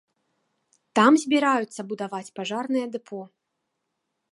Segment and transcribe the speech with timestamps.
[0.99, 3.21] Там збіраюцца будаваць пажарнае дэпо.